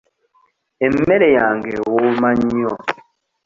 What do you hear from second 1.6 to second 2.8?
ewooma nnyo.